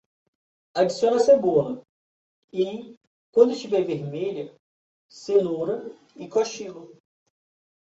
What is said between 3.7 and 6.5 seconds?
vermelha, cenoura e